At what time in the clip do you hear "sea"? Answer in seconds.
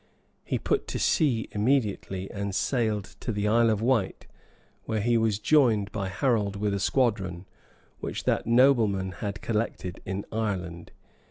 0.97-1.47